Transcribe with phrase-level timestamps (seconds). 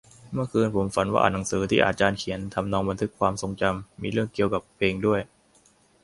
[0.31, 5.19] เมื่อคืนผมฝันว่าอ่านหนังสือที่อาจารย์เขียน ทำนองบันทึกความทรงจำ มีเรื่องเกี่ยวกับเพลงด้วย